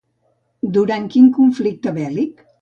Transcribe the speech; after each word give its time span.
Durant 0.77 1.05
quin 1.17 1.27
conflicte 1.37 1.95
bèl·lic? 1.99 2.43